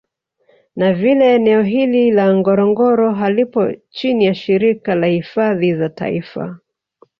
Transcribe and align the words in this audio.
Na 0.75 0.93
vile 0.93 1.35
eneo 1.35 1.61
hili 1.63 2.11
la 2.11 2.33
Ngorongoro 2.37 3.11
halipo 3.13 3.67
chini 3.89 4.25
ya 4.25 4.35
shirika 4.35 4.95
la 4.95 5.07
hifadhi 5.07 5.73
za 5.75 5.89
taifa 5.89 6.59